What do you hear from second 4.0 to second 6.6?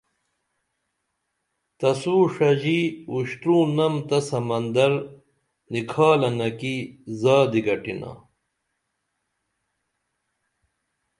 تہ سمندر نِکھالنہ